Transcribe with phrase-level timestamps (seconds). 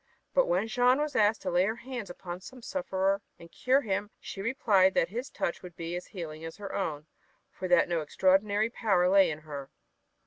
[0.33, 4.09] But when Jeanne was asked to lay her hands upon some sufferer and cure him,
[4.19, 7.05] she replied that his own touch would be as healing as her own,
[7.51, 9.69] for that no extraordinary power lay in her.